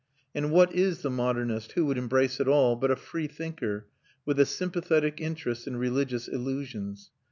And 0.33 0.49
what 0.51 0.73
is 0.73 1.03
the 1.03 1.11
modernist, 1.11 1.73
who 1.73 1.85
would 1.85 1.97
embrace 1.99 2.39
it 2.39 2.47
all, 2.47 2.75
but 2.75 2.89
a 2.89 2.95
freethinker, 2.95 3.85
with 4.25 4.39
a 4.39 4.47
sympathetic 4.47 5.21
interest 5.21 5.67
in 5.67 5.75
religious 5.77 6.27
illusions? 6.27 7.11